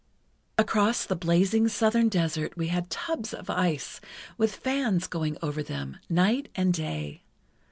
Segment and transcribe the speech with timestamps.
[0.57, 4.01] Across the blazing southern desert we had tubs of ice,
[4.35, 7.21] with fans going over them, night and day.